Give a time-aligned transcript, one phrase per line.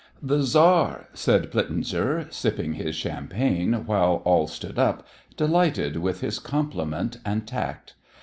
[0.19, 5.05] "The Czar!" said Plitzinger, sipping his champagne, while all stood up,
[5.37, 7.93] delighted with his compliment and tact.